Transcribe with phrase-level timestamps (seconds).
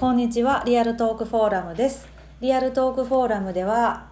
[0.00, 2.08] こんにちはリアルトークフォーラムです。
[2.40, 4.06] リアルトークフォーラムでは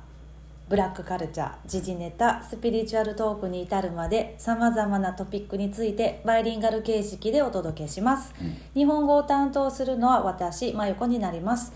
[0.69, 8.35] ブラックカルチャー時事ネタスピリチュアルトークに至るまでさまざまなトピックについてバイリンガル形式でお届けします、
[8.75, 11.73] 日本語を担当するのは私まゆこになります。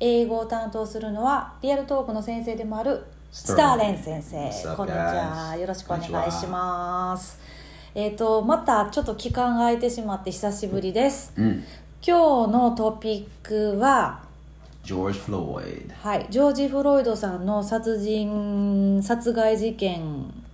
[0.00, 4.74] 英語を担当するのはリアルトークの先生でもあるスターレン先生。
[4.74, 5.56] こんにちは?
[5.56, 7.38] よろしくお願いします。
[7.94, 11.62] えっ、とまたちょっと期間が空いてしまって久しぶりです、うん
[12.04, 14.18] 今日のトピックは
[14.82, 15.88] George Floyd.
[16.02, 20.02] はい、ジョージ・フロイドさんの殺人殺害事件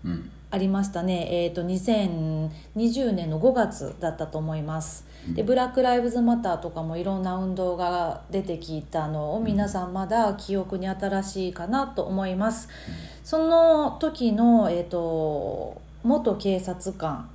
[0.04, 0.30] うん。
[0.50, 12.68] ありましたね、えー、と2020年の5月だったと思います、でブラック・ライブズ・マターとかもいろんな運動が出てきたのを皆さんまだ記憶に新しいかなと思います、
[13.24, 17.28] その時の、えー、と元警察官、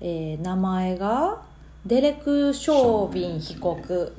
[0.00, 1.49] えー名前が
[1.86, 4.12] デレク・ショービン被告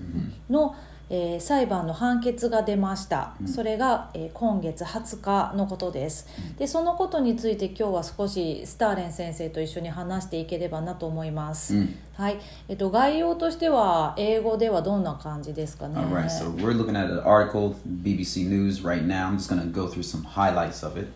[0.50, 0.76] の、
[1.10, 19.28] えー裁判の判決が出ました、それが、えー今月20日のことです、でそのことについて今日は少しスターレン先生と一緒に話していければなと思います、うんはい、えっと概要としては英語ではどんな感じですかね All right, so we're looking at an article, BBC News, right now.
[19.28, 21.08] I'm just going to go through some highlights of it.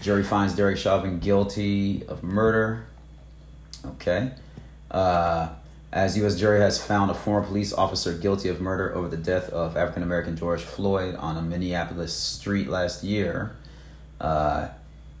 [0.00, 2.86] Jury finds Derek Chauvin guilty of murder.
[3.84, 4.32] Okay.
[4.90, 5.48] Uh,
[5.92, 6.38] as U.S.
[6.38, 10.02] jury has found a former police officer guilty of murder over the death of African
[10.02, 13.56] American George Floyd on a Minneapolis street last year.
[14.20, 14.68] Uh,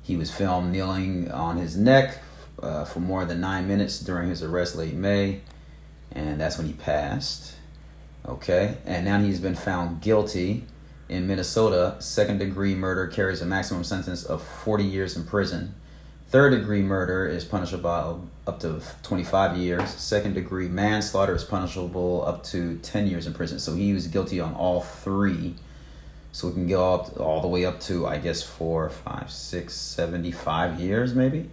[0.02, 2.18] he was filmed kneeling on his neck
[2.62, 5.40] uh, for more than nine minutes during his arrest late May,
[6.12, 7.54] and that's when he passed.
[8.26, 10.64] Okay, and now he's been found guilty
[11.08, 11.96] in Minnesota.
[11.98, 15.74] Second degree murder carries a maximum sentence of 40 years in prison.
[16.28, 19.90] Third degree murder is punishable up to 25 years.
[19.90, 23.58] Second degree manslaughter is punishable up to 10 years in prison.
[23.58, 25.54] So he was guilty on all three.
[26.32, 29.74] So we can go up all the way up to, I guess, four, five, six,
[29.74, 31.50] 75 years maybe.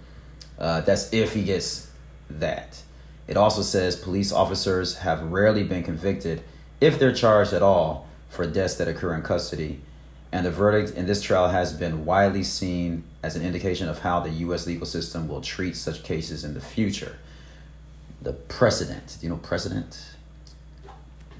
[0.58, 1.92] Uh, that's if he gets
[2.30, 2.82] that.
[3.28, 6.44] It also says police officers have rarely been convicted,
[6.80, 9.82] if they're charged at all, for deaths that occur in custody.
[10.32, 14.21] And the verdict in this trial has been widely seen as an indication of how
[14.21, 14.67] the U.S.
[14.67, 17.19] legal system will treat such cases in the future.
[18.23, 19.17] The precedent.
[19.21, 19.99] Do you know precedent?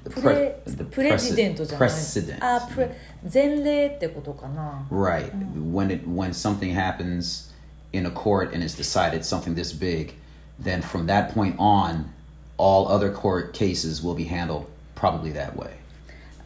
[0.03, 2.37] The プレ the プレジデントじゃない precedent.
[2.43, 2.97] あプレ
[3.31, 5.31] 前例ってことかな Right.
[5.53, 7.51] When it when something happens
[7.93, 10.15] in a court and it's decided something this big,
[10.59, 12.11] then from that point on,
[12.57, 14.65] all other court cases will be handled
[14.95, 15.73] probably that way.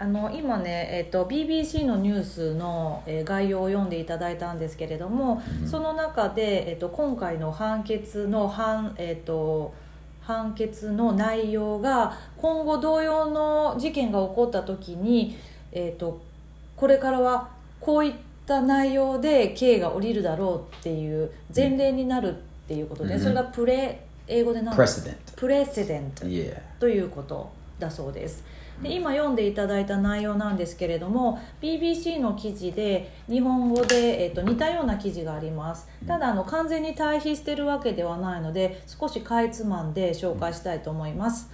[0.03, 9.75] あの今ね、えっと BBC のニュースの、えー概要を読んでいただいたんですけれども、その中で、えっと今回の判決の判,、えっと
[10.23, 15.37] 判決の内容が今後同様の事件が起こった時に、
[15.71, 16.23] えっと
[16.77, 18.15] これからはこういっ
[18.47, 23.21] た内容で刑が下りるだろうっていう前例になるっていうことで、うん。
[23.21, 24.75] それがプレ英語で何.
[25.37, 26.25] プレセデント.
[26.79, 28.45] ということだそうです。
[28.83, 35.87] で今読んでいただいた内容なんですけれども BBC の記事で日本語で、えっと似たような記事があります。
[36.07, 41.51] ただあの完全に対比してるわけではないので少しかいつまんで紹介したいと思います、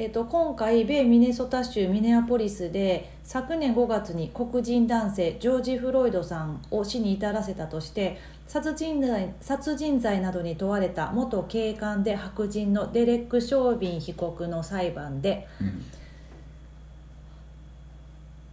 [0.00, 8.16] えっと今回米ミネソタ州ミネアポリスで昨年5月に黒人男性ジョージ・フロイドさんを死に至らせたとして
[8.46, 15.48] 殺人罪殺人罪などに問われた元警官で白人のデレック・ショービン被告の裁判で、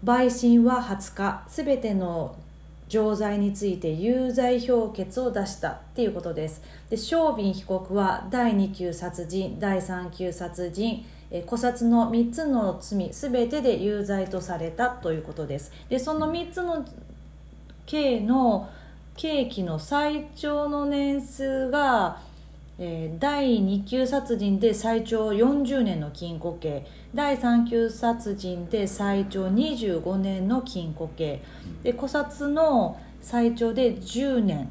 [0.04, 2.36] 陪審は20日すべての
[2.90, 6.64] 錠剤について有罪評決を出したっていうことです。
[6.90, 15.72] でショービン被告は第2級殺人第3級殺人えー古殺の3つの罪すべてで有罪とされたということです。
[15.90, 16.86] でその3つの
[17.86, 18.70] 刑の
[19.16, 22.20] 刑期の最長の年数が、
[22.78, 26.86] えー第2級殺人で最長40年の禁錮刑。
[27.14, 31.42] 第3級殺人で最長25年の禁錮刑。
[31.84, 34.68] で古殺の最長で10年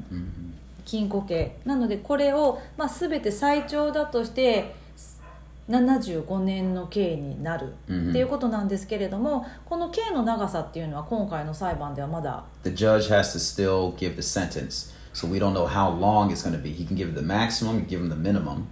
[0.85, 1.57] 禁錮刑。
[1.65, 4.75] なのでこれを、まあ、全て最長だとして
[5.69, 14.93] 75年の刑になるうんっていうことなんですけれどもこの刑の長さっていうのは今回の裁判ではまだ The judge has to still give the sentence.
[15.13, 16.71] So we don't know how long it's going to be.
[16.71, 18.67] He can give the maximum, give him the minimum.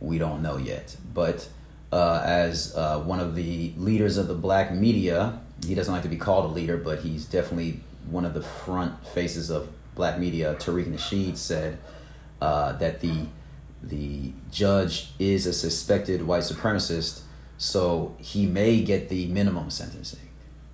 [0.00, 0.96] We don't know yet.
[1.12, 1.46] But
[1.92, 6.08] uh, as uh, one of the leaders of the black media, he doesn't like to
[6.08, 10.54] be called a leader, but he's definitely one of the front faces of black media.
[10.54, 11.78] Tariq Nasheed said
[12.40, 13.26] uh, that the
[13.88, 17.22] the judge is a suspected white supremacist,
[17.58, 20.18] So he may get the minimum sentencing.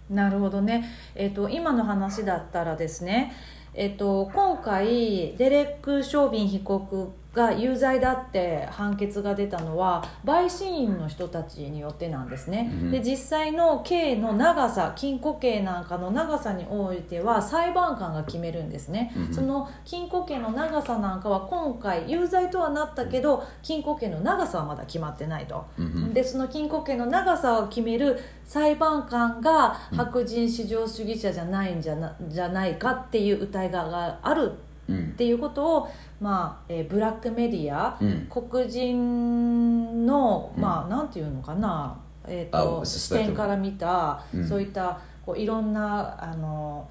[0.09, 0.85] なるほどね、
[1.15, 3.33] えっと今の話だったらですね、
[3.75, 12.91] えっと今回デレック・ショービン被告が有罪だって判決が出たのは陪審員の人たちによってなんですね、うん。
[12.91, 19.35] で実際の刑の長さ禁錮刑なんかの長さにおいては裁判官が決めるんですね、うん。
[19.35, 26.13] その禁錮刑の長さなんかは今回有罪とはなったけど禁錮刑の長さはまだ決まってないと、Mhm.
[26.13, 34.70] でその禁錮刑の長さを決める裁判官が白人至上主義者じゃないんじゃなじゃないかっていう疑いがある Mm.
[34.99, 35.89] っていうことを、
[36.21, 41.97] まあえーブラックメディア、うん黒人の、まあなんていうのかな、
[42.27, 46.89] えー、とあ視点から見た、うんそういったこういろんなあの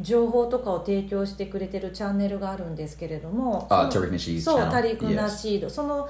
[0.00, 6.08] 情報とかを提供してくれてるチャンネルがあるんですけれども Uh, そう.タリク・ナ.シードその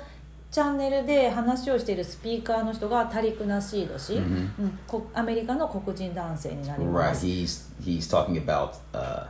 [0.51, 4.21] チャンネルで話をしているスピーカーの人がタリク・ナシード氏、Mhm.
[4.21, 4.23] う
[4.67, 7.15] ん、こアメリカの黒人男性になりま Right.
[7.15, 7.27] す。
[7.27, 9.27] He's he's talking about uh,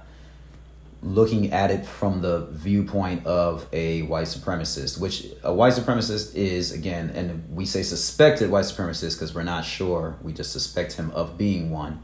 [1.01, 6.71] looking at it from the viewpoint of a white supremacist, which a white supremacist is
[6.71, 10.15] again, and we say suspected white supremacist because we're not sure.
[10.21, 12.01] We just suspect him of being one,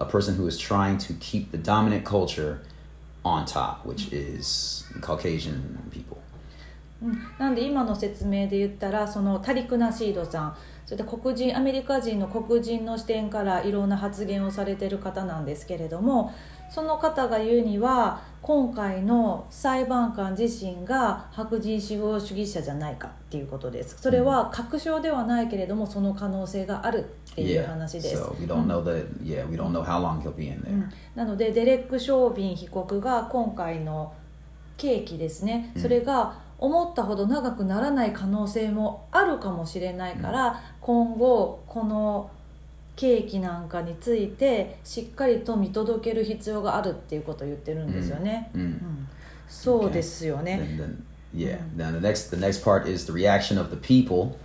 [0.00, 2.62] a person who is trying to keep the dominant culture
[3.24, 6.18] on top, which is Caucasian people.
[7.02, 10.56] うんなんで今の説明で言ったらそのタリク・ナシードさん
[10.87, 16.33] それで黒人アメリカ人の黒人の視点からいろんな発言をされてる方なんですけれども
[16.71, 23.97] その方が言うには今回の裁判官自身が白人至上主義者じゃないかっていうことです。
[24.01, 28.15] それは確証ではないけれどもその可能性があるっていう.話です、
[31.15, 34.13] なのでデレック・ショービン被告が今回の
[34.77, 35.73] 刑期ですね。
[35.77, 42.31] それが思ったほど長くならない可能性もあるかもしれないから、今後この
[42.95, 48.59] 刑期なんかについてしっかりと見届ける必要があるっていうことを言ってるんですよね、Mm.
[48.59, 49.07] うん
[49.47, 51.59] そうですよね、And then, yeah.
[51.77, 54.37] Then the next, the next part is the reaction of the people.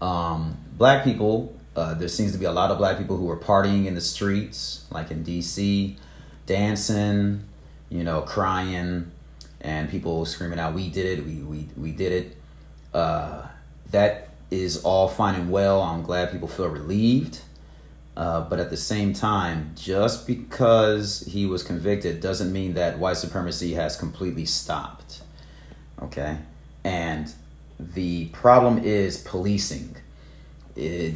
[0.00, 1.54] Um, black people.
[1.74, 4.00] Uh, there seems to be a lot of black people who are partying in the
[4.00, 5.96] streets, like in D.C.,
[6.46, 7.40] dancing,
[7.88, 9.10] you know, crying,
[9.64, 11.24] and people screaming out, "We did it!
[11.24, 12.36] We we we did it!"
[12.92, 13.48] Uh,
[13.90, 15.82] that is all fine and well.
[15.82, 17.40] I'm glad people feel relieved.
[18.16, 23.16] Uh, but at the same time, just because he was convicted doesn't mean that white
[23.16, 25.22] supremacy has completely stopped.
[26.00, 26.38] Okay?
[26.84, 27.32] And
[27.80, 29.96] the problem is policing.
[30.76, 31.14] It,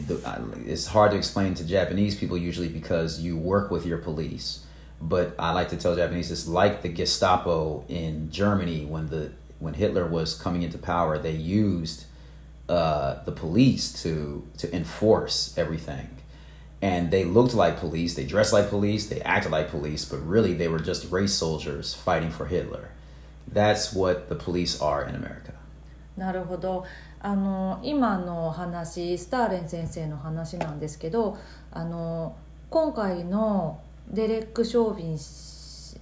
[0.66, 4.64] it's hard to explain to Japanese people usually because you work with your police.
[5.01, 9.73] But I like to tell Japanese it's like the Gestapo in Germany when the when
[9.73, 11.17] Hitler was coming into power.
[11.17, 12.05] They used
[12.69, 16.09] uh, the police to to enforce everything
[16.83, 20.53] and they looked like police they dressed like police they acted like police but really
[20.53, 22.89] they were just race soldiers fighting for hitler
[23.47, 25.53] that's what the police are in america
[26.17, 26.85] なるほど
[27.21, 31.37] あの今の話スターレン先生の話なんですけど
[31.71, 32.35] あの
[32.69, 33.79] 今回の
[34.10, 35.98] デレック・ショービンし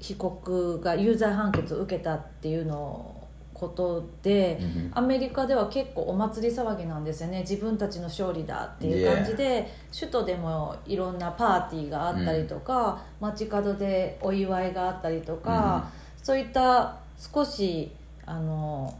[0.00, 3.14] 被告が有罪判決を受けたっていうの
[3.54, 4.90] ことで、Mhm.
[4.94, 7.40] アメリカでは結構お祭り騒ぎなんですよね。
[7.42, 15.88] 自分たちの勝利だっていう感じで、首都でもいろんなパーティーがあったりとか、街角でお祝いがあったりとか、
[16.20, 17.92] そういった少し
[18.26, 18.92] あの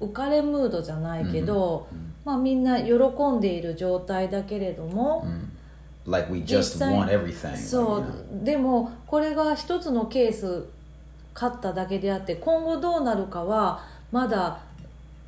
[0.00, 1.86] 浮かれムードじゃないけど、
[2.26, 2.92] まあ、みんな喜
[3.30, 5.24] んでいる状態だけれども、
[6.06, 8.44] like we 実 just 際 want everything そう know.
[8.44, 10.64] でもこれが一つのケース
[11.34, 14.60] 勝っただけであって今後どうなるかはまだ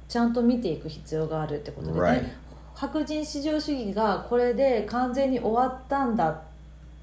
[0.09, 2.25] ちゃんと見ていく必要があるってことでね、Right.
[2.75, 6.41] 白人至上主義がこれで完全に終わったんだっ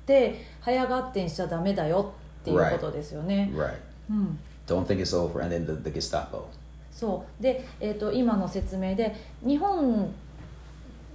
[0.06, 3.50] て早がってんしちゃダメだよっていうことですよね。
[3.54, 3.74] right
[4.10, 6.44] うん、don't think it's over and then the, the gestapo
[6.92, 10.13] そうで、えー、と今の説明で日本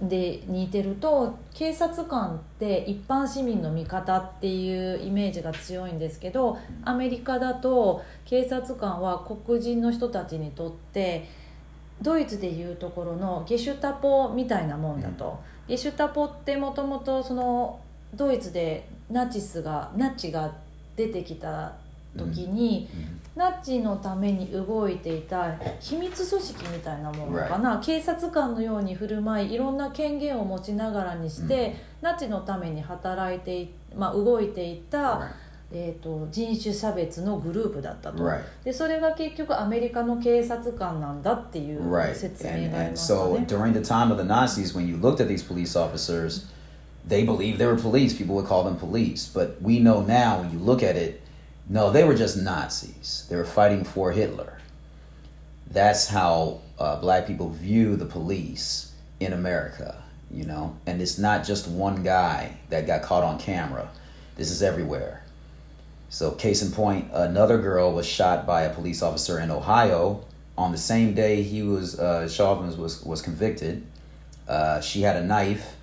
[0.01, 11.27] で似てると警察官って一般市民の味方っていうイメージが強いんですけどアメリカだと警察官は黒人の人たちにとって
[12.01, 17.79] ドイツでいうところのゲシュタポみたいなもんだと、ゲシュタポってもともとその
[18.13, 20.53] ドイツでナチスがナチが
[20.95, 21.73] 出てきた
[22.15, 22.87] 時に、
[23.37, 35.29] ナッチのために動いていた秘密組織みたいなものかな、警察官のように振る舞いいろんな権限を持ちながらにして、ナッチのために働いて、まあ、動いていた、
[35.71, 38.11] えー、と人種差別のグループだった、
[38.63, 41.83] でそれが結局アメリカの警察官なんだっていう
[42.15, 42.97] 説明があり、
[51.69, 53.25] no, they were just Nazis.
[53.29, 54.59] They were fighting for Hitler.
[55.69, 60.77] That's how uh, black people view the police in America, you know?
[60.85, 63.89] And it's not just one guy that got caught on camera,
[64.35, 65.23] this is everywhere.
[66.09, 70.23] So, case in point, another girl was shot by a police officer in Ohio
[70.57, 73.85] on the same day he was uh, Chauvin was was convicted.
[74.47, 75.75] Uh, she had a knife,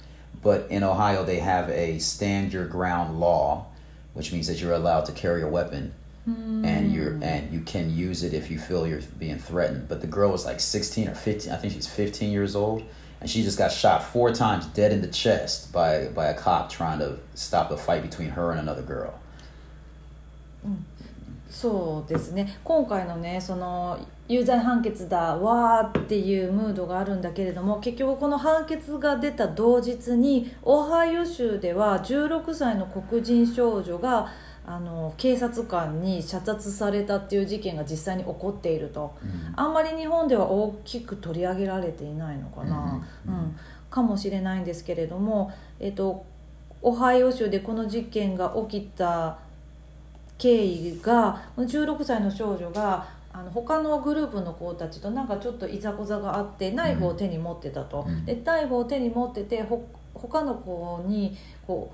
[0.43, 3.67] but in Ohio they have a stand your ground law,
[4.13, 5.93] which means that you're allowed to carry a weapon,
[6.25, 9.88] and you're and you can use it if you feel you're being threatened.
[9.88, 11.51] But the girl was like 16 or 15.
[11.51, 12.84] I think she's 15 years old,
[13.19, 16.69] and she just got shot four times dead in the chest by by a cop
[16.69, 19.13] trying to stop a fight between her and another girl.
[21.50, 34.33] そうですね今回のねその 有罪判決だわーっていうムードがあるんだけれども結局この判決が出た同日にオハイオ州では16歳の黒人少女が
[34.66, 39.14] あの警察官に射殺されたっていう事件が実際に起こっていると、
[39.57, 43.57] あんまり日本では大きく取り上げられていないのかな、うん。
[43.90, 46.25] かもしれないんですけれども、えっと、
[46.81, 49.37] オハイオ州でこの事件が起きた
[50.38, 61.37] 経緯が16歳の少女があの他のグループの子たちとなんかちょっといざこざがあってナイフを手に持ってたと、うんでナイフを手に持っててほ他の子に
[61.67, 61.93] こ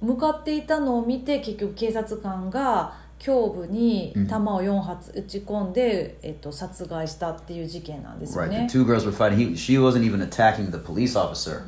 [0.00, 8.48] う向かっていたのを見て結局警察官が胸部に弾を4発撃ち込んで、えっと、殺害したっていう事件なんですよ Right.
[8.48, 8.78] ね The。
[8.78, 9.36] two girls were fighting.
[9.36, 11.64] He, she wasn't even attacking the police officer,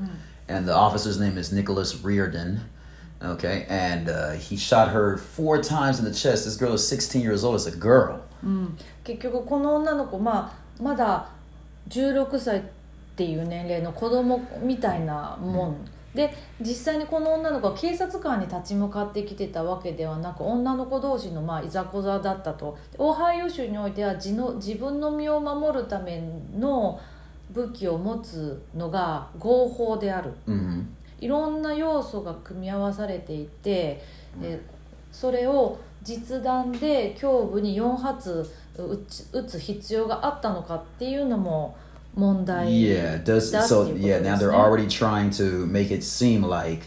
[0.49, 2.61] and the officer's name is Nicholas Reardon.
[3.23, 6.45] Okay, and uh, he shot her four times in the chest.
[6.45, 7.55] This girl is 16 years old.
[7.57, 8.21] It's a girl.
[9.03, 11.29] 結局この女の子、まあ、まだ
[11.89, 12.63] 16歳っ
[13.17, 15.77] ていう年齢の子供みたいなもん、
[16.15, 22.79] で実際にこの女の子は警察官に立ち向かってきてたわけではなく女の子同士のまあいざこざだったと。
[22.93, 26.23] でオハイオ州においては自の自分の身を守るため
[26.57, 27.01] の
[27.51, 30.33] 武器を持つのが合法である。
[30.47, 30.85] hmm
[31.21, 34.03] いろんな要素が組み合わされていて、
[34.43, 34.61] え
[35.11, 41.76] それを実弾で胸部に4発撃つ撃つ必要があったのかっていうのも
[42.16, 43.24] 問題 Yeah.
[43.24, 43.88] Does だって so?
[43.88, 44.22] いうこと Yeah.
[44.22, 44.58] で Now す they're ね。
[44.58, 46.84] already trying to make it seem like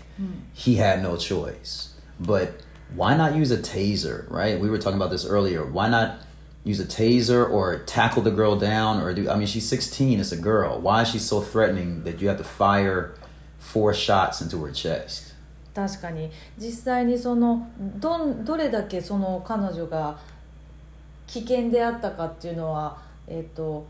[0.54, 1.90] he had no choice.
[2.20, 2.62] But
[2.96, 4.28] why not use a taser?
[4.30, 4.58] Right?
[4.60, 5.64] We were talking about this earlier.
[5.64, 6.16] Why not?
[6.64, 10.30] Use a taser or tackle the girl down or do I mean she's 16 it's
[10.30, 13.14] a girl why is she so threatening that you have to fire
[13.58, 15.25] four shots into her chest
[15.77, 16.31] 確かに。
[16.57, 20.17] 実際にそのどんどれだけその彼女が
[21.27, 23.85] 危険であったかっていうのは、えっと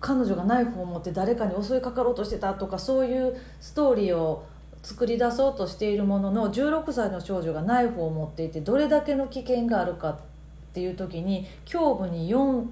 [0.00, 4.44] 彼女がナイフを持って誰かに襲いかかろうとしてたとかそういうストーリーを
[4.82, 10.18] 作り出そうとしているものの16歳の少女がナイフを持っていてどれだけの危険があるかっ
[10.74, 12.66] ていう時に胸部に 4,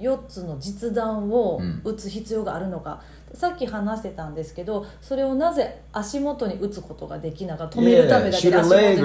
[0.00, 3.02] 4つの実弾を撃つ必要があるのか、
[3.34, 9.02] さっき話してたんですけどそれをなぜ足元に撃つことができなかった止めるためだけで足元に撃つ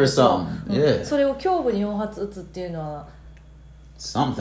[0.67, 1.05] Yeah.
[1.05, 3.07] それを胸部に4発撃つっていうのは
[3.97, 4.35] something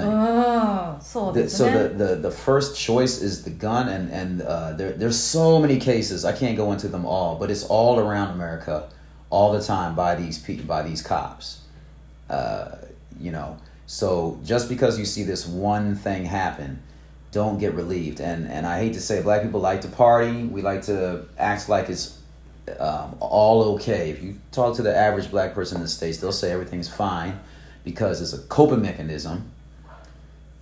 [1.32, 4.76] The- です so ね the, the, the first choice is the gun and, and uh,
[4.76, 8.30] there, there's so many cases i can't go into them all but it's all around
[8.32, 8.84] america
[9.30, 11.60] all the time by these pe- by these cops
[12.28, 12.76] uh,
[13.18, 16.78] you know so just because you see this one thing happen
[17.35, 20.43] don't get relieved and and i hate to say it, black people like to party
[20.43, 22.17] we like to act like it's
[22.79, 26.31] um, all okay if you talk to the average black person in the states they'll
[26.31, 27.39] say everything's fine
[27.83, 29.49] because it's a coping mechanism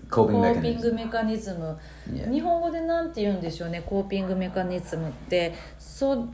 [0.09, 1.77] コ coping ーピン mechanism グメカニズム
[2.11, 2.31] Yeah.
[2.31, 6.29] 日本語でなんて言うんでしょうねコーピングメカニズムってそう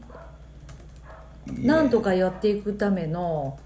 [1.59, 3.59] なんとかやっていくための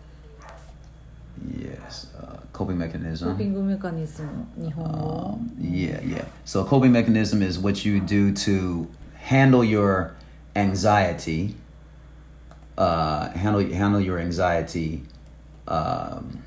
[1.47, 3.33] Yes, uh, coping mechanism.
[3.33, 4.49] Coping mechanism,
[4.79, 6.25] um, Yeah, yeah.
[6.45, 10.15] So coping mechanism is what you do to handle your
[10.57, 11.57] anxiety.
[12.79, 15.05] Uh, handle handle your anxiety
[15.69, 16.43] um,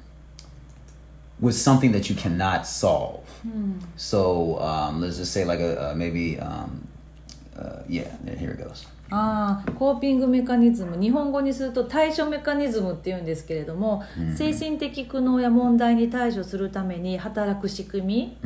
[1.39, 3.27] with something that you cannot solve.
[3.43, 3.73] Hmm.
[3.95, 6.87] So um, let's just say like a, a maybe um,
[7.57, 8.15] uh, yeah.
[8.37, 8.85] Here it goes.
[9.09, 14.03] ああコーピングメカニズム日本語にすると対処メカニズムっていうんですけれども、
[14.35, 18.37] 精神的苦悩や問題に対処するために働く仕組み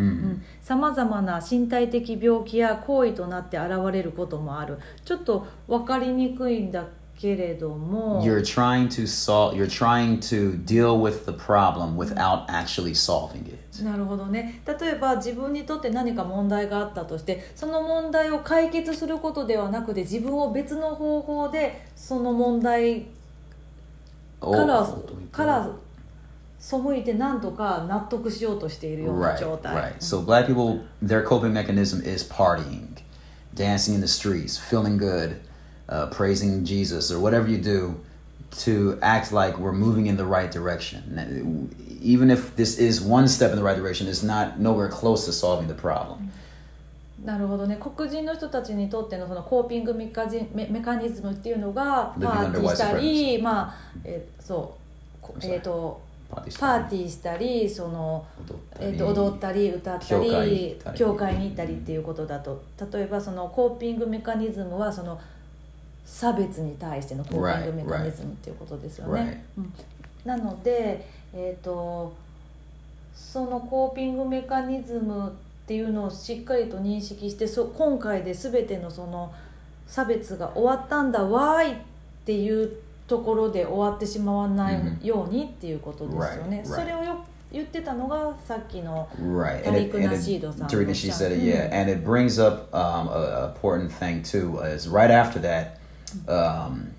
[0.61, 4.77] さまざまな身体的病気や行為となって現れることもある。
[5.03, 6.85] ちょっと分かりにくいんだ
[7.21, 9.55] けれども You're trying to solve.
[9.55, 13.83] You're trying to deal with the problem without actually solving it.
[13.83, 23.05] なるほどね例えば自分にとって何か問題があったとしてその問題を解決することではなくて自分を別の方法でその問題
[24.39, 24.87] から
[25.31, 25.69] から
[26.59, 29.93] 背いて何とか納得しようとしているような Right, 状態、right.
[29.99, 32.97] So black people, their coping mechanism is partying,
[33.55, 35.39] dancing in the streets, feeling good,
[35.91, 37.99] uh, praising Jesus, or whatever you do
[38.63, 41.69] to act like we're moving in the right direction.
[42.01, 45.33] Even if this is one step in the right direction, it's not nowhere close to
[45.33, 46.31] solving the problem.
[47.23, 54.75] なるほどね黒人の人たちにとってのそのコーピングメカジメメカニズムっていうのがパーティーしたりまあえーそ
[55.23, 58.25] うえーとパーティーしたりその
[58.79, 65.19] えー、と踊ったり歌った教会にり行ったり教会に行ったりっていうことだと例えばそのコーピングメカニズムはその
[66.05, 69.43] 差別に対してのコーピングメカニズムっていうことですよね。
[69.57, 69.73] うん
[70.25, 72.13] なので、えー、と
[73.15, 75.31] そのコーピングメカニズムっ
[75.65, 79.33] ていうのをしっかりと認識してそ今回で全てのその
[79.87, 81.75] 差別が終わったんだわーいっ
[82.25, 82.71] ていう
[83.07, 86.63] ところで終わってしまわないようにっていうことですよね。
[86.65, 86.75] Right, right.
[86.75, 89.67] それをよ言ってたのがさっきの Right.
[89.67, 91.69] And it, Tariq and Nasheed it, さん it, yeah.
[91.73, 95.80] And it brings up um, a, a important thing, too, is right after that,
[96.27, 96.93] um,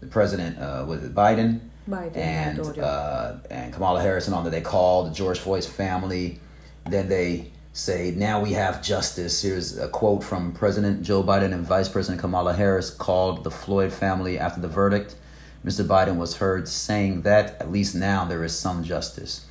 [0.00, 4.50] the president uh, was it Biden, Biden and uh, and Kamala Harris and on that.
[4.50, 6.40] They called the George Floyd's family.
[6.88, 11.66] Then they say, "Now we have justice." Here's a quote from President Joe Biden and
[11.66, 15.16] Vice President Kamala Harris called the Floyd family after the verdict.
[15.64, 15.84] Mr.
[15.84, 19.44] Biden was heard saying that at least now there is some justice,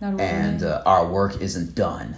[0.00, 2.16] and uh, our work isn't done.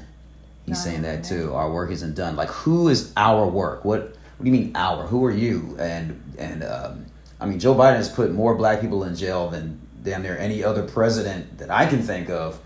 [0.65, 1.53] He's Not saying that too.
[1.53, 2.37] Our work isn't done.
[2.37, 3.85] Like who is our work?
[3.85, 5.08] What What do you mean our?
[5.08, 5.76] Who are you?
[5.80, 7.06] And and um,
[7.40, 10.64] I mean, Joe Biden has put more black people in jail than damn near any
[10.64, 12.60] other president that I can think of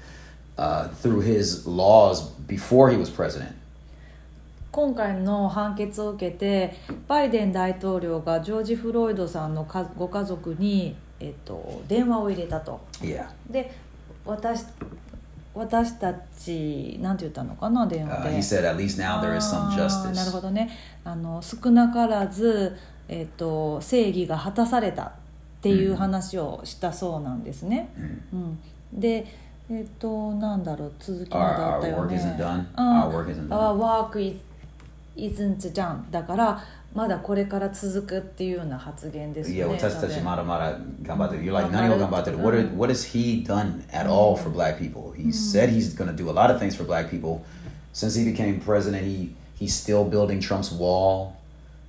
[0.57, 3.55] uh, through his laws before he was president.
[4.71, 6.75] 今回の判決を受けて
[7.07, 12.81] バイデン大統領がジョージ・フロイドさんのかご家族に、えっと、電話を入れたと。
[12.99, 13.27] Yeah.
[13.49, 13.71] で
[14.25, 14.65] 私
[15.54, 18.30] 私たちなんて言ったのかな電話 Uh, で。
[18.30, 20.42] he said, at least now there is some あーなるほ justice.
[20.42, 20.70] どね
[21.04, 22.76] あの少なからず、
[23.08, 25.10] えっと正義が果たされたっ
[25.60, 27.88] ていう話をしたそうなんですね。
[28.32, 28.58] うん
[28.92, 29.26] で
[29.70, 32.16] えっ、となんだろう続きまであ Our, った our よ work ね。
[32.16, 32.64] isn't done.
[32.76, 34.10] うん Our work isn't Our done.
[34.10, 34.36] work is,
[35.16, 36.62] isn't done だから
[36.93, 39.73] まだこれから続くっていうような発言です Yeah, よね。
[39.79, 41.43] 私たちまだまだ頑張ってる.
[41.43, 41.89] You're like, 頑張る。
[41.89, 42.37] 何を頑張ってる?
[42.37, 45.11] What, are, what has he done at all for black people?
[45.17, 47.43] He said he's going to do a lot of things for black people.
[47.93, 51.35] Since he became president, he he's still building Trump's wall.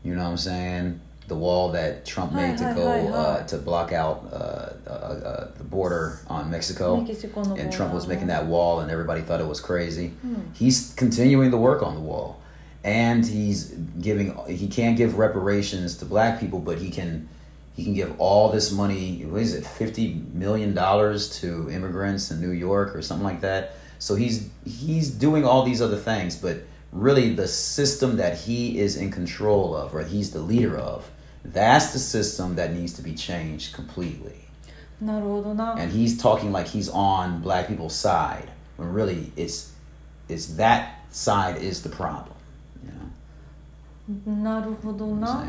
[0.02, 1.00] You know what I'm saying?
[1.28, 3.08] The wall that Trump made to Hi, hi, go hi, hi.
[3.16, 4.36] uh, to block out uh,
[4.86, 6.98] uh, uh, the border on Mexico.
[6.98, 10.12] メキシコの And Trump was ボーダー making that wall, and everybody thought it was crazy.
[10.54, 12.36] He's continuing the work on the wall,
[12.83, 13.65] and he's
[14.01, 17.27] giving he can't give reparations to black people but he can
[17.75, 22.41] he can give all this money what is it 50 million dollars to immigrants in
[22.41, 23.75] new york or something like that.
[23.99, 28.95] So he's he's doing all these other things but really the system that he is
[28.95, 31.09] in control of or he's the leader of
[31.43, 34.45] that's the system that needs to be changed completely.
[35.77, 39.71] And he's talking like he's on black people's side when really it's
[40.27, 42.35] it's that side is the problem.
[44.25, 45.45] なるほどな。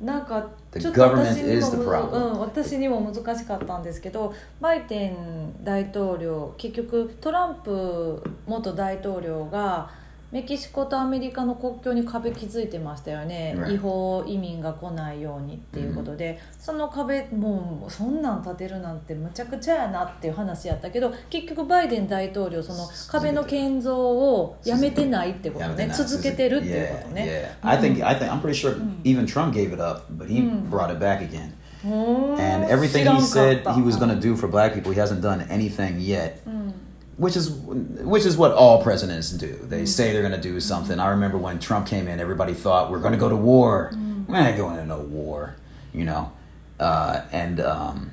[0.00, 0.46] なんか
[0.78, 9.90] ちょっと私にも.うん、私にも難しかったんですけどバイデン大統領結局トランプ元大統領が
[10.36, 13.72] メキシコとアメリカの国境に壁築いてましたよね、Right.
[13.72, 27.56] 違法移民が来ないようにっていうことで、その壁もうそんなん建てるなんてむちゃくちゃやなっていう話やったけど結局バイデン大統領その壁の建造をやめてないってことね続けてるっていうことね。
[27.62, 27.70] yeah, yeah.
[27.70, 30.90] I think I think I'm pretty sure even Trump gave it up, but he brought
[30.90, 31.54] it back again.
[31.82, 35.22] And everything he か said he was going to do for black people, he hasn't
[35.22, 36.42] done anything yet.
[37.16, 39.54] Which is which is what all presidents do.
[39.62, 41.00] They say they're going to do something.
[41.00, 43.90] I remember when Trump came in, everybody thought we're going to go to war.
[44.26, 45.56] We're not going to no war,
[45.94, 46.32] you know.
[46.78, 48.10] Uh, and um,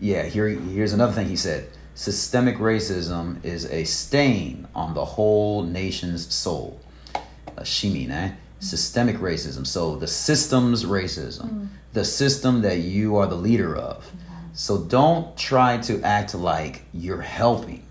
[0.00, 1.68] yeah, here here's another thing he said.
[1.94, 6.78] Systemic racism is a stain on the whole nation's soul.
[7.14, 8.32] Uh, shimi, eh?
[8.60, 9.66] Systemic racism.
[9.66, 14.12] So the system's racism, the system that you are the leader of.
[14.52, 17.85] So don't try to act like you're helping.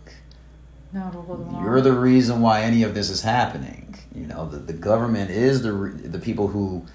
[1.62, 3.96] You're the reason why any of this is happening.
[4.14, 6.86] You know, the, the government is the, the people who,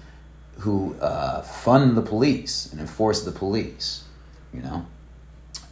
[0.57, 4.03] who uh, fund the police and enforce the police.
[4.53, 4.85] You know,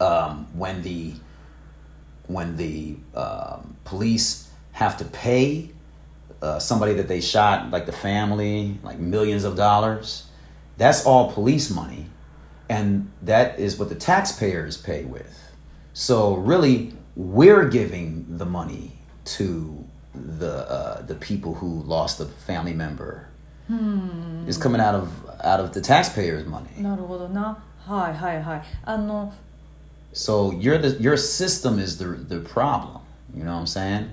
[0.00, 1.14] um, when the,
[2.28, 5.70] when the um, police have to pay
[6.40, 10.28] uh, somebody that they shot, like the family, like millions of dollars,
[10.76, 12.06] that's all police money.
[12.68, 15.36] And that is what the taxpayers pay with.
[15.92, 18.91] So, really, we're giving the money
[19.37, 23.27] to the uh, the people who lost a family member.
[24.47, 25.09] It's coming out of
[25.43, 26.69] out of the taxpayers' money.
[26.81, 27.57] なるほどな
[27.87, 29.33] はいはいはいあの
[30.13, 33.01] So you're the your system is the the problem.
[33.35, 34.09] You know what I'm saying?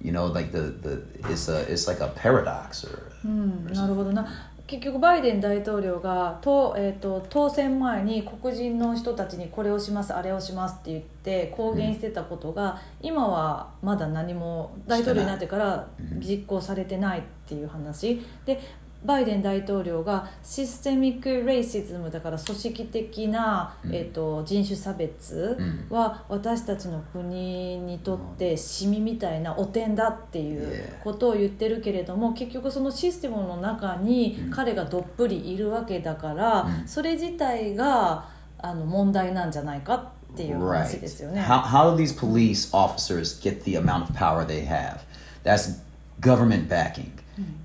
[0.00, 3.02] You know, like the the it's a it's like a paradox or.
[3.24, 4.26] うんなるほどな
[4.71, 15.89] 結局バイデン大統領がと、えー、と当選前に黒人の人たちにこれをしますあれをしますって言って公言してたことが、今はまだ何も大統領になってから
[16.25, 18.21] 実行されてないっていう話。
[18.45, 18.61] で
[19.03, 38.25] バイデン大統領がシステミック・レイシズムだから組織的な、うんえー、と人種差別うんは私たちの国にとってシミみたいな汚点だっていう.ことを言ってるけれども結局そのシステムの中にうん彼がどっぷりいるわけだから、うんそれ自体が
[38.59, 41.41] あの問題なんじゃないかっていう話ですよね。
[41.41, 44.99] How how do these police officers get the amount of power they have?
[45.43, 45.79] That's
[46.19, 47.11] government backing.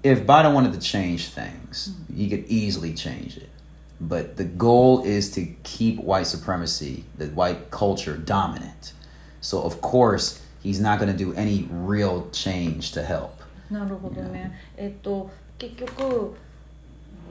[0.04, 3.50] If Biden wanted to change things, he could easily change it.
[4.00, 8.94] But the goal is to keep white supremacy, the white culture dominant.
[9.42, 13.42] So of course, he's not going to do any real change to help.
[13.70, 14.52] なるほどね。
[14.76, 16.36] えっと結局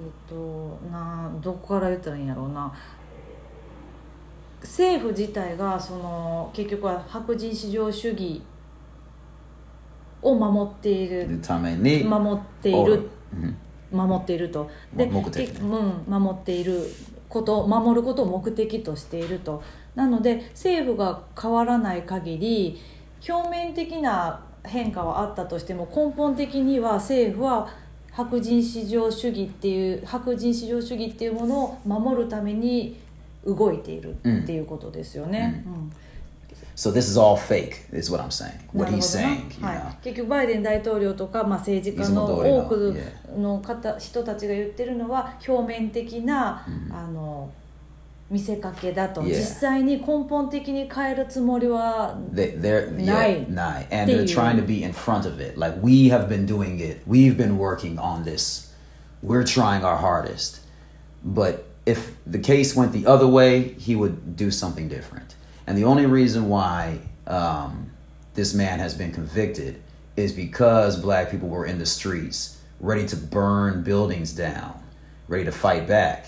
[0.02, 2.72] えっとなどこから言ったらいいんやろうな。
[4.62, 8.42] 政府自体がその結局は白人至上主義
[10.21, 11.41] を守っている。
[11.41, 12.07] time they need.
[12.07, 13.09] 守っている。
[13.33, 13.53] Mhm.
[13.91, 14.69] 守っていると。
[14.95, 15.51] で目的。
[15.51, 16.81] けうん、守っている
[17.29, 19.61] こと守ることを目的としていると。
[19.95, 22.81] なので政府が変わらない限り
[23.27, 27.69] 表面的な変化はあったとしても根本的には政府は
[28.11, 32.97] 白人至上主義っていう白人至上主義っていうものを守るために
[33.45, 35.63] 動いているっていうことですよね。
[35.65, 35.91] うん
[36.76, 38.52] So this is all fake, is what I'm saying.
[38.72, 39.84] な What る he's ほど saying, you な know.
[39.84, 42.94] はい、結局バイデン大統領とか、まあ、政治家のいつも通りの多く
[43.30, 43.38] Yeah.
[43.38, 47.50] の方人たちが言ってるのは表面的な、あの
[48.30, 49.26] 見せかけだと、 Yeah.
[49.38, 53.46] 実際に根本的に変えるつもりは They, they're yeah, Nai.
[53.50, 55.58] nai, and they're They- trying to be in front of it.
[55.58, 57.02] Like we have been doing it.
[57.06, 58.72] We've been working on this.
[59.22, 60.60] We're trying our hardest.
[61.22, 65.34] But if the case went the other way, he would do something different.
[65.66, 67.90] And the only reason why um,
[68.34, 69.80] this man has been convicted
[70.16, 74.82] is because black people were in the streets, ready to burn buildings down,
[75.28, 76.26] ready to fight back.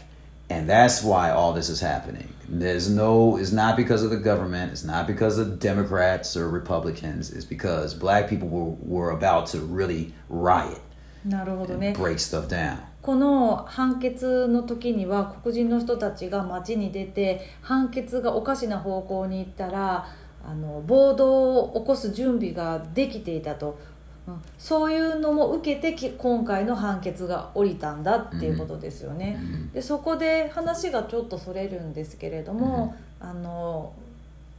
[0.49, 2.29] And that's why all this is happening.
[2.49, 7.31] There's no, it's not because of the government, it's not because of Democrats or Republicans,
[7.31, 10.81] it's because black people were, were about to really riot
[11.25, 12.79] なるほどね and break stuff down.
[13.08, 20.06] この判決の時には黒人の人たちが街に出て判決がおかしな方向に行ったら
[20.46, 23.80] あの暴動を起こす準備ができていたと、
[24.28, 29.40] うんそういうのも受けてき今回の判決が下りたんだっていうことですよね。
[29.74, 33.94] でそこで話がちょっとそれるんですけれども、あの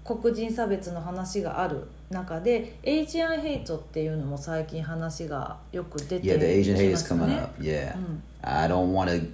[0.07, 7.37] 黒人差別の話がある中でエイジアンヘイトっていうのも最近話がよく出て Yeah, the Asian き hate ま is すよ coming ね。
[7.37, 7.63] up.
[7.63, 7.93] Yeah.
[7.93, 8.21] Mm.
[8.43, 9.27] I don't want to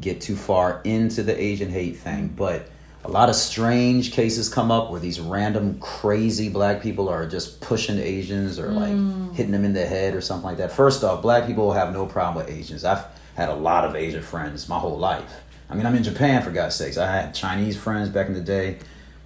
[0.00, 2.68] get too far into the Asian hate thing, but
[3.04, 7.60] a lot of strange cases come up where these random crazy black people are just
[7.60, 9.34] pushing Asians or like mm.
[9.34, 10.72] hitting them in the head or something like that.
[10.72, 12.84] First off, black people have no problem with Asians.
[12.84, 15.42] I've had a lot of Asian friends my whole life.
[15.70, 16.98] I mean, I'm in Japan for God's sakes.
[16.98, 18.78] I had Chinese friends back in the day.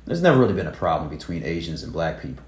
[0.04, 2.44] There's never really been a problem between Asians and black people.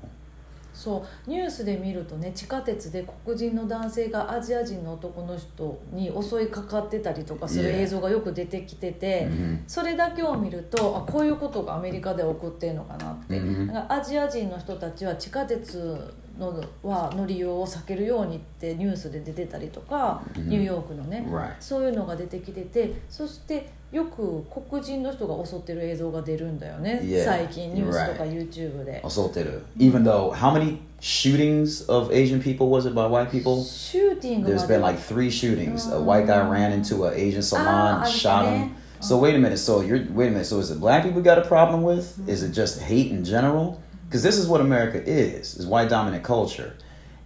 [0.74, 9.60] そうニュースで見るとね地下鉄で黒人の男性がアジア人の男の人に襲いかかってたりとかする.映像がよく出てきてて、Mhm.
[9.68, 13.66] それだけを見るとあこういうことがアメリカで起こってるのかなって、Mhm.
[13.68, 15.96] だからアジア人の人たちは地下鉄
[16.38, 21.24] のはの利用を避けるようにってニュースで出てたりとか、ニューヨークのね.
[21.60, 28.24] そういうのが出てきててそしてよく黒人の人が襲ってる映像が出るんだよね.最近ニュースとか.
[28.24, 29.00] YouTube で。
[29.04, 29.62] Assaulted.
[29.78, 33.62] Even though, how many shootings of Asian people was it by white people?
[33.62, 35.88] シューティング There's been like three shootings.
[35.94, 38.70] A white guy ran into an Asian salon, Ah, shot him.
[39.00, 39.58] So wait a minute.
[39.58, 40.46] So you're wait a minute.
[40.46, 42.18] So is it black people got a problem with?
[42.26, 43.80] Is it just hate in general?
[44.13, 46.75] Because this is what America is: is white dominant culture,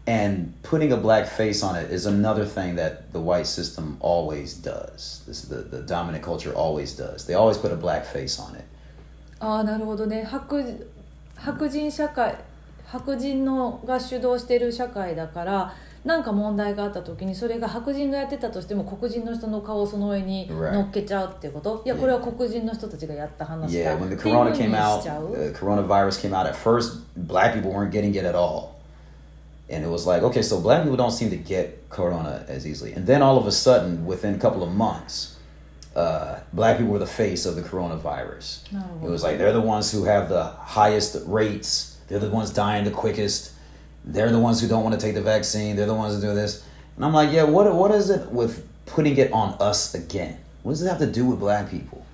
[0.06, 4.54] And putting a black face on it is another thing that the white system always
[4.54, 5.24] does.
[5.26, 7.26] This is the, the dominant culture always does.
[7.26, 8.66] They always put a black face on it.
[9.40, 10.64] ああなるほどね白
[11.36, 12.38] 白人社会
[12.86, 15.74] 白人のが主導している社会だから
[16.05, 27.01] 何か問題があった時にそれが白人がやってたとしても黒人の人の顔をその上に乗っけちゃうっていうこといやこれは黒人の人たちがやった話だ Yeah, when the corona に came し out, the coronavirus came out, at first,
[27.17, 28.79] black people weren't getting it at all.
[29.71, 32.95] And it was like, okay, so black people don't seem to get corona as easily.
[32.95, 35.37] And then all of a sudden, within a couple of months,
[35.95, 38.63] uh, black people were the face of the coronavirus.
[39.05, 42.85] It was like they're the ones who have the highest rates, they're the ones dying
[42.85, 43.53] the quickest,
[44.09, 46.35] they're the ones who don't want to take the vaccine, they're the ones who do
[46.35, 46.65] this.
[46.97, 50.39] And I'm like, yeah, what, what is it with putting it on us again?
[50.63, 52.05] What does it have to do with black people?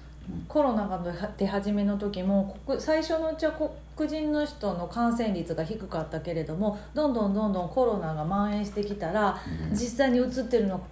[0.49, 0.99] コロナが
[1.37, 3.53] 出始めの時も国最初のうちは
[3.95, 9.39] 黒人の人の感染率が低かったけれどもどんどんどんどんコロナが蔓延してきたら、
[9.71, 10.83] 実際にうつってるの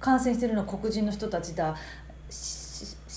[0.00, 1.74] 感染してるのは黒人の人たちだ
[2.28, 2.63] し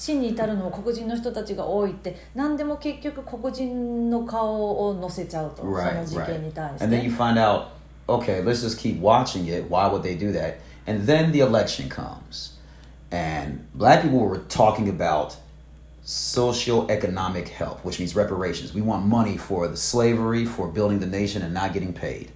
[0.06, 6.78] 死に至るのも黒人の人たちが多いって何でも結局黒人の顔を載せちゃうと、その Right, 事件に対 right.
[6.78, 7.16] し And then you て。
[7.16, 7.66] find out,
[8.08, 9.68] okay, let's just keep watching it.
[9.68, 10.56] Why would they do that?
[10.86, 12.52] And then the election comes.
[13.10, 15.36] And black people were talking about
[16.04, 18.74] socioeconomic help, which means reparations.
[18.74, 22.32] We want money for the slavery, for building the nation and not getting paid.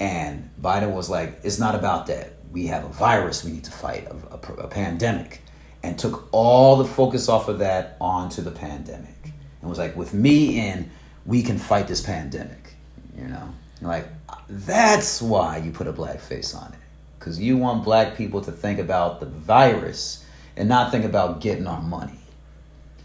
[0.00, 2.34] And Biden was like, it's not about that.
[2.52, 5.40] We have a virus we need to fight, a, a- a pandemic.
[5.83, 9.33] And took all the focus off of that onto the pandemic.
[9.61, 10.89] And was like, with me in,
[11.25, 12.75] we can fight this pandemic.
[13.17, 13.53] You know?
[13.81, 14.07] Like,
[14.49, 16.79] that's why you put a black face on it.
[17.19, 21.67] Because you want black people to think about the virus and not think about getting
[21.67, 22.19] our money.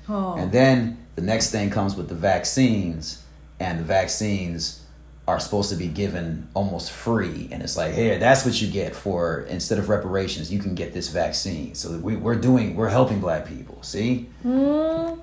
[0.06, 3.24] はあ And then the next thing comes with the vaccines,
[3.60, 4.84] and the vaccines
[5.27, 7.47] are supposed to be given almost free.
[7.51, 10.93] And it's like, hey, that's what you get for instead of reparations, you can get
[10.93, 11.75] this vaccine.
[11.75, 13.77] So we, we're doing, we're helping black people.
[13.81, 14.29] See?
[14.43, 15.19] うーん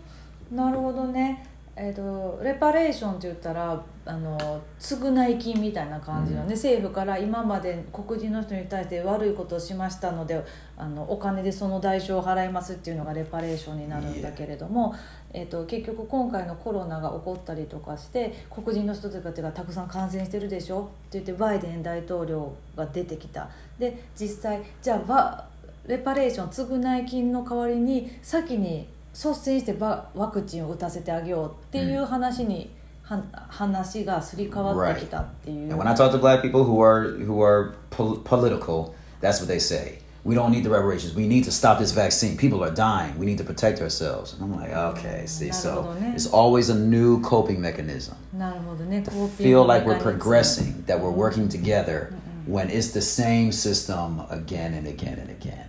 [0.51, 1.47] なるほどね
[1.78, 10.42] えー、とレパレーションって言ったらあの償い金みたいな感じのね、政府から今まで黒人の人に対して悪いことをしましたので
[10.78, 14.96] あのお金でその代償を払いますっていうのがレパレーションになるんだけれども、
[15.34, 23.50] えー、と結局今回のコロナが起こったりとかして黒人の人たちがたくさん感染してるでしょって言ってバイデン大統領が出てきた。
[23.78, 25.48] で実際じゃあわ
[25.88, 26.48] レパレーション
[26.80, 32.71] 償い金の代わりに先に率先してワワクチンを打たせてあげようっていう話に、
[33.03, 35.73] は話がすり替わってきたっていう。
[35.73, 39.49] And when I talk to black people who are who are pol- political, that's what
[39.49, 39.99] they say.
[40.23, 41.15] We don't need the reparations.
[41.15, 42.37] We need to stop this vaccine.
[42.37, 43.19] People are dying.
[43.19, 44.35] We need to protect ourselves.
[44.35, 48.17] And I'm like, okay, see, so it's always a new coping mechanism.
[48.37, 48.99] なるほどね。
[48.99, 52.13] to コーピング feel like メ we're カニズム progressing, that we're working together
[52.47, 55.65] when it's the same system again and again and again.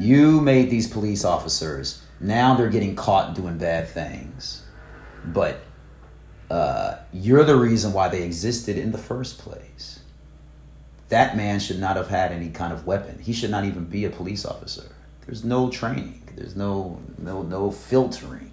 [0.00, 2.02] You made these police officers.
[2.20, 4.62] Now they're getting caught doing bad things.
[5.24, 5.60] But
[6.50, 10.00] uh, you're the reason why they existed in the first place.
[11.08, 13.18] That man should not have had any kind of weapon.
[13.18, 14.90] He should not even be a police officer.
[15.26, 16.22] There's no training.
[16.36, 18.50] There's no no no filtering.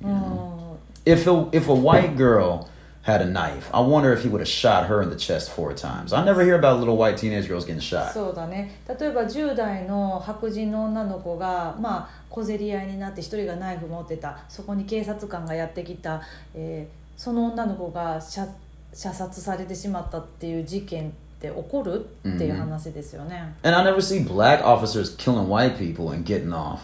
[0.00, 0.78] You know?
[0.78, 1.00] mm.
[1.04, 2.68] If a if a white girl
[3.03, 5.73] had a knife, I wonder if he would have shot her in the chest four
[5.73, 6.11] times.
[6.11, 8.11] I never hear about little white teenage girls getting shot.
[8.13, 16.21] そうだね例えば10代の白人の女の子が、まあ、小競り合いになって一人がナイフ持ってたそこに警察官がやってきた、
[16.53, 18.47] えーその女の子が射
[18.93, 21.11] 射殺されてしまったっていう事件っ
[21.41, 23.55] て起こるっていう話ですよね。
[23.63, 26.79] And I never see black officers killing white people and getting off.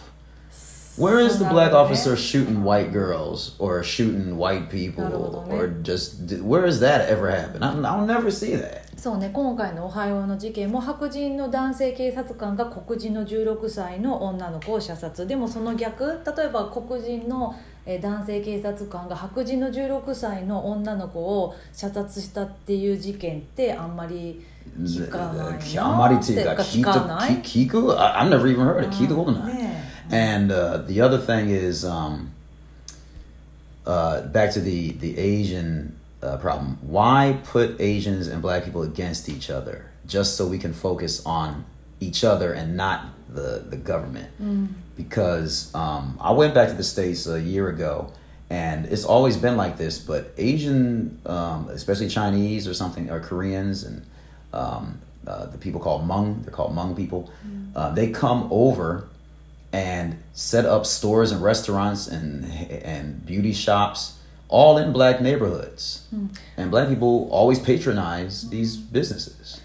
[0.99, 6.65] Where is the black officer shooting white girls or shooting white people or just where
[6.65, 7.63] has that ever happened?
[7.63, 8.81] I, I'll never see that.
[8.97, 24.45] そうね今回のオハイオの事件も白人の男性警察官が黒人の16歳の女の子を射殺でもその逆例えば黒人のえー男性警察官が白人の16歳の女の子を射殺したっていう事件ってあんまり
[24.77, 28.89] 聞かないなあんまりっていうか聞かない聞く I've never even heard it.
[28.93, 29.53] 聞いたことない。
[29.55, 32.31] ね And uh, the other thing is, um,
[33.85, 36.77] uh, back to the the Asian uh, problem.
[36.81, 41.65] Why put Asians and Black people against each other just so we can focus on
[41.99, 44.29] each other and not the the government?
[44.95, 48.11] Because um, I went back to the states a year ago,
[48.49, 49.97] and it's always been like this.
[49.97, 54.05] But Asian, um, especially Chinese or something, or Koreans and
[54.53, 57.31] um, uh, the people called Hmong, they're called Hmong people.
[57.75, 59.08] Uh, they come over
[59.71, 62.45] and set up stores and restaurants and
[62.83, 66.05] and beauty shops all in black neighborhoods.
[66.09, 66.27] Hmm.
[66.57, 69.61] And black people always patronize these businesses.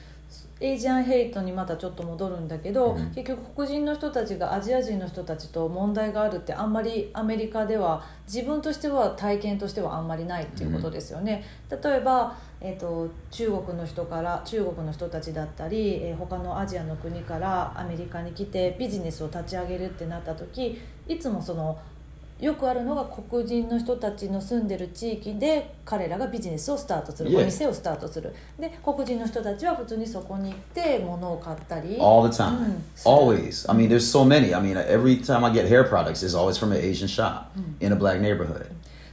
[0.64, 11.44] エイジアンヘイトにまたちょっと戻るんだけど、結局黒人の人たちがアジア人の人たちと問題があるってあんまりアメリカでは自分としては体験としてはあんまりないっていうことですよね。
[11.70, 21.79] 例えば、えー、と中国の人から中国の人たちだったり、えー他のアジアの国からアメリカに来てビジネスを立ち上げるってなった時いつもその
[22.40, 32.59] よくあるのが黒人の人たちの住んでる地域で彼らがビジネスをスタートする.お店をスタートするで黒人の人たちは普通にそこに行って物を買ったり All the time.
[32.59, 32.79] Mm.
[33.05, 33.70] Always.
[33.70, 34.53] I mean, there's so many.
[34.55, 37.47] I mean, every time I get hair products, it's always from an Asian shop
[37.81, 38.66] in a black neighborhood.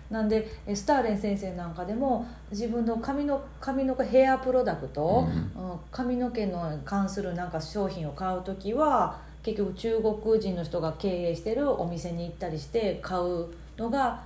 [0.09, 5.51] なんでえスターレン先生なんかでも自分の髪の髪の毛ヘアプロダクト、うん
[5.89, 14.21] 髪の毛の関するなんか商品を買う時は結局中国人の人が経営してるお店に行ったりして買うのが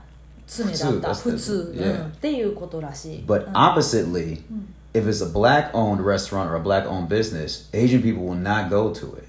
[0.47, 1.73] 常だった普通
[2.13, 3.23] っていうことらしい。
[3.25, 4.41] But うん oppositely,
[4.93, 8.69] if it's a black owned restaurant or a black owned business, Asian people will not
[8.69, 9.24] go to it.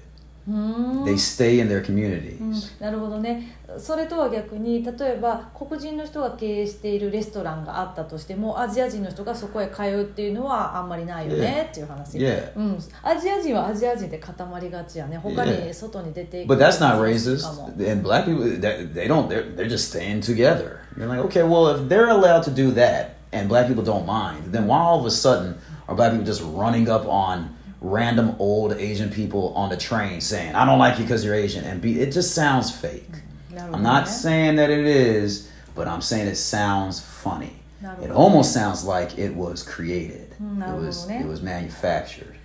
[0.47, 2.39] They stay in their communities.
[2.39, 12.55] うんなるほどねそれとは逆に例えば黒人の人が経営しているレストランがあったとしてもアジア人の人がそこへ通うっていうのはあんまりないよねっていう話、Yeah.
[12.55, 17.53] うん、アジア人はアジア人で固まりがちやね他.に外に出ていく But that's not か racist.
[17.53, 19.27] も And black people, they don't.
[19.27, 20.79] They're, they're just staying together.
[20.97, 24.51] You're like, okay, well, if they're allowed to do that, and black people don't mind,
[24.53, 25.57] then why all of a sudden
[25.87, 30.55] are black people just running up on random old Asian people on the train saying,
[30.55, 31.63] I don't like you because you're Asian.
[31.63, 33.09] And be, it just sounds fake.
[33.51, 37.53] Not I'm not saying that it is, but I'm saying it sounds funny.
[38.01, 40.33] It almost sounds like it was created.
[40.39, 42.35] It was, it was manufactured.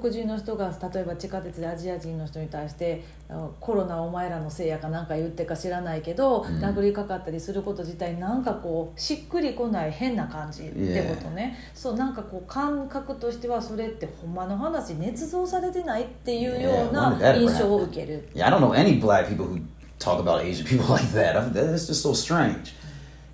[0.00, 17.82] 黒人の人が例えば地下鉄でアジア人の人に対してあコロナお前らのせいやかなんか言ってか知らないけど、殴りかかったりすること自体なんかこうしっくりこない変な感じってことね、そうなんかこう感覚としてはそれってほんまの話捏造されてないっていうよう Yeah, な印象を?
[17.82, 18.28] 受ける。
[18.34, 19.60] Yeah, I don't know any black people who
[19.98, 21.34] talk about Asian people like that.
[21.52, 22.74] That's just so strange.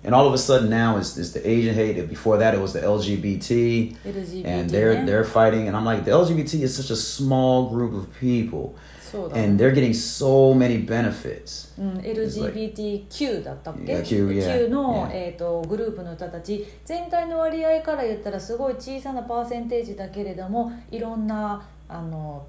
[0.04, 1.96] And all of a sudden now it's, it's the Asian hate.
[1.96, 5.66] and Before that it was the LGBT, LGBT and they're ね they're fighting.
[5.66, 8.76] And I'm like, the LGBT is such a small group of people,
[9.10, 11.72] そうだね and they're getting so many benefits.
[11.78, 15.10] うん、LGBTQ だったっけ Yeah, Q, yeah, Q の、 yeah.
[15.14, 22.46] えー、とグループの人たち全体の割合から言ったらすごい小さなパーセンテージだけれどもいろんなあの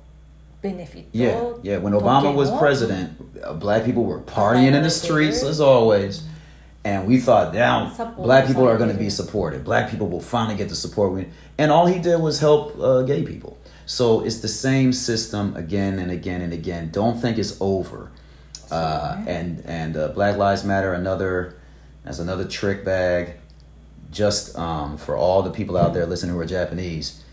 [0.62, 1.82] ベネフィット Yeah, yeah.
[1.82, 3.10] When Obama was 特権を president,
[3.42, 6.24] uh, black people were partying in the streets as always.
[6.84, 9.06] And we thought, now Support black people are going to society.
[9.06, 9.64] be supported.
[9.64, 11.14] Black people will finally get the support.
[11.14, 13.58] We, and all he did was help uh, gay people.
[13.88, 16.90] So it's the same system again and again and again.
[16.92, 18.12] Don't think it's over.
[18.72, 21.56] Uh, and and uh, Black Lives Matter, another
[22.04, 23.38] that's another trick bag.
[24.12, 27.24] Just um, for all the people out there listening who are Japanese,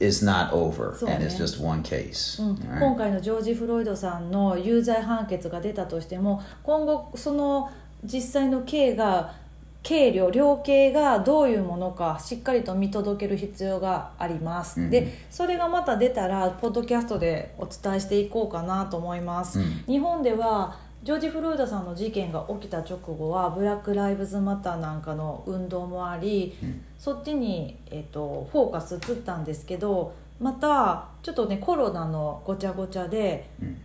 [0.00, 1.38] it's not over, So, and it's yeah.
[1.40, 2.40] just one case.
[2.40, 2.78] うん All right?
[2.80, 7.70] 今回のジョージ・フロイドさんの有罪判決が出たとしても今後その
[8.03, 9.33] 実際の刑が
[9.81, 19.83] 刑量量刑がどういうものかしっかりと見届ける必要があります、うんでそれがまた出たらポッドキャストでお伝えしていこうかなと思います、うん。
[19.87, 26.57] 日本ではジョージ・フロイドさんの事件が起きた直後はブラック・ライブズ・マターなんかの運動もあり、
[26.97, 33.77] そっちに、えっとフォーカス移ったんですけどまたちょっとねコロナのごちゃごちゃで、うん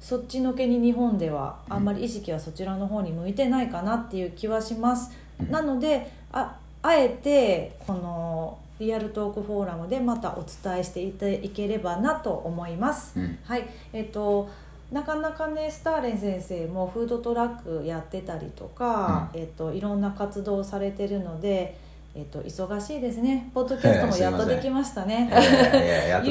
[0.00, 5.50] そっちのけに日本ではあんまり意識はそちらの方に向いてないかなっていう気はします、うん。
[5.50, 13.38] なのでああえてこのリアルトークフォーラムでまたお伝えしていていければなと思います、うん。
[13.44, 13.68] はい。
[13.92, 14.48] えっ、と
[14.90, 21.78] なかなかねスターレン先生もフードトラックやってたりとか、えっといろんな活動をされてるので、
[22.12, 23.48] えっと忙しいですね。
[23.54, 25.30] ポッドキャストもやっとできましたね。
[25.30, 26.24] やっ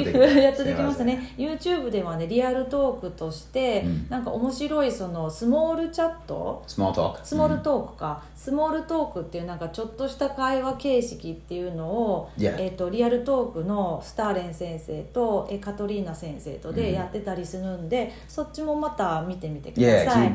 [0.56, 1.24] とできましたね。
[1.38, 4.10] YouTube ではねリアルトークとして、うん。
[4.10, 7.24] なんか面白いそのスモールチャット？Small talk.
[7.24, 20.32] スモールトークか、スモールトークっていうなんかちょっとした会話形式っていうのを.えー、とリアルトークのスターレン先生とえカトリーナ先生とでやってたりするんで、そっちもまた見てみてください。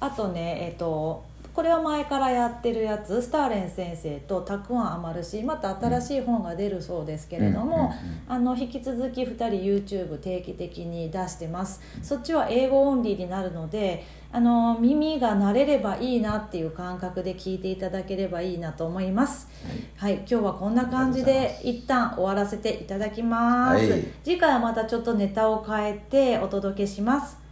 [0.00, 7.94] あとねえっ、とこれは前からやってるやつスターレン先生とたくあん余るしまた新しい本が出るそうですけれども、
[8.28, 11.80] あの引き続き2人 YouTube 定期的に出してます。
[12.02, 19.48] そっちは英語オンリーになるのであの耳が慣れればいいなっていう感覚で聞いていただければいいなと思います。
[19.96, 24.04] はい、今日はこんな感じで一旦終わらせていただきます、はい。
[24.24, 27.43] 次回はまたちょっとネタを変えてお届けします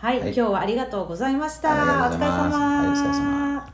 [0.00, 0.34] はい、はい。
[0.34, 1.70] 今日はありがとうございました。
[1.70, 2.58] お疲れ様。
[2.58, 3.66] はいお疲れ様